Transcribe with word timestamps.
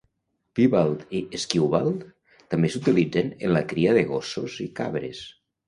"Piebald" 0.59 1.03
i 1.19 1.41
"skewbald" 1.43 2.01
també 2.55 2.73
s'utilitzen 2.77 3.31
en 3.45 3.55
la 3.55 3.65
cria 3.75 3.95
de 4.01 4.07
gossos 4.11 4.59
i 4.69 4.71
cabres. 4.83 5.25